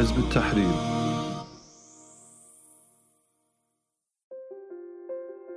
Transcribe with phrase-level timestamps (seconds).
[0.00, 0.96] حزب التحرير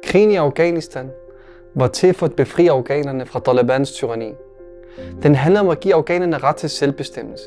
[0.03, 1.11] Krigen i Afghanistan
[1.75, 4.33] var til for at befri afghanerne fra Talibans tyranni.
[5.23, 7.45] Den handler om at give afghanerne ret til selvbestemmelse.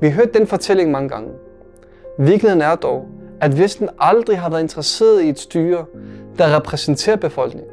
[0.00, 1.30] Vi har hørt den fortælling mange gange.
[2.18, 3.08] Virkeligheden er dog,
[3.40, 5.84] at Vesten aldrig har været interesseret i et styre,
[6.38, 7.70] der repræsenterer befolkningen.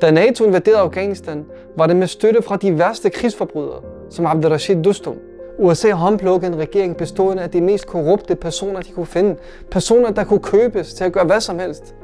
[0.00, 1.44] Da NATO invaderede Afghanistan,
[1.76, 5.16] var det med støtte fra de værste krigsforbrydere, som Abdurrashid Dostum.
[5.57, 9.35] USA håndplukkede en regering bestående af de mest korrupte personer, de kunne finde.
[9.71, 11.95] Personer, der kunne købes til at gøre hvad som helst.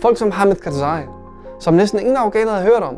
[0.00, 1.02] Folk som Hamid Karzai,
[1.58, 2.96] som næsten ingen afghaner havde hørt om,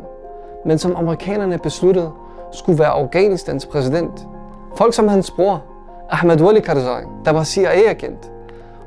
[0.65, 2.11] men som amerikanerne besluttede
[2.51, 4.27] skulle være Afghanistans præsident.
[4.75, 5.63] Folk som hans bror,
[6.09, 8.31] Ahmad Wali Karzai, der var CIA-agent,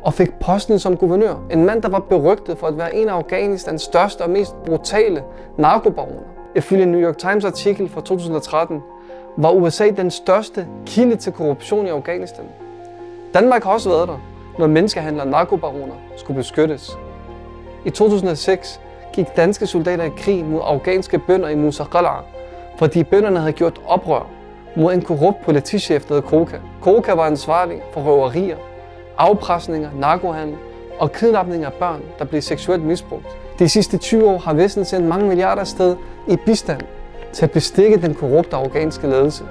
[0.03, 1.35] og fik posten som guvernør.
[1.51, 5.23] En mand, der var berygtet for at være en af Afghanistans største og mest brutale
[5.59, 6.23] narkobaroner.
[6.57, 8.83] Ifølge New York Times artikel fra 2013
[9.37, 12.45] var USA den største kilde til korruption i Afghanistan.
[13.35, 14.19] Danmark har også været der,
[14.59, 16.99] når menneskehandlere og narkobaroner skulle beskyttes.
[17.85, 18.81] I 2006
[19.13, 22.11] gik danske soldater i krig mod afghanske bønder i Musa Qala,
[22.79, 24.27] fordi bønderne havde gjort oprør
[24.77, 26.57] mod en korrupt politichef, der hed Koka.
[26.83, 28.57] Koka var ansvarlig for røverier,
[29.19, 30.57] afpresninger, narkohandel
[30.99, 33.27] og kidnapning af børn, der blev seksuelt misbrugt.
[33.59, 35.97] De sidste 20 år har Vesten sendt mange milliarder sted
[36.29, 36.81] i bistand
[37.37, 39.45] til at bestikke den korrupte afghanske ledelse.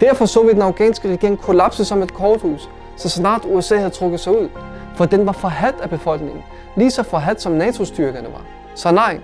[0.00, 4.20] Derfor så vi den afghanske regering kollapse som et korthus, så snart USA havde trukket
[4.20, 4.48] sig ud,
[4.94, 6.42] for den var forhat af befolkningen,
[6.76, 8.42] lige så forhat som NATO-styrkerne var.
[8.74, 9.18] Så nej,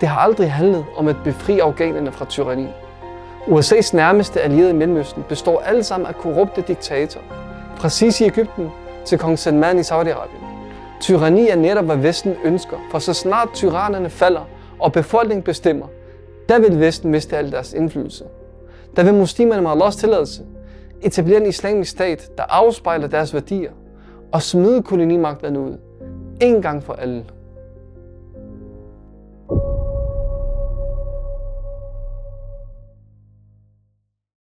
[0.00, 2.68] det har aldrig handlet om at befri afghanerne fra tyranni.
[3.46, 7.24] USA's nærmeste allierede i Mellemøsten består alle sammen af korrupte diktatorer.
[7.76, 8.70] Fra Sisi i Ægypten
[9.04, 10.44] til kong Salman i Saudi-Arabien.
[11.00, 15.86] Tyranni er netop, hvad Vesten ønsker, for så snart tyrannerne falder og befolkningen bestemmer,
[16.48, 18.24] der vil Vesten miste al deres indflydelse.
[18.96, 20.42] Der vil muslimerne med Allahs tilladelse
[21.02, 23.70] etablere en islamisk stat, der afspejler deres værdier
[24.32, 25.78] og smide kolonimagterne ud.
[26.40, 27.24] En gang for alle.